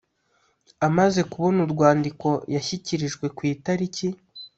Amaze 0.87 1.19
kubona 1.31 1.59
urwandiko 1.65 2.29
yashyikirijwe 2.55 3.25
ku 3.35 3.41
itariki 3.53 4.07